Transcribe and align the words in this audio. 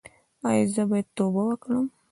ایا 0.47 0.65
زه 0.73 0.83
باید 0.89 1.07
توبه 1.17 1.41
وکړم؟ 1.47 1.85